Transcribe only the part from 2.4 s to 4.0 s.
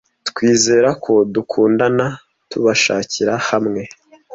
tubashakira hamwe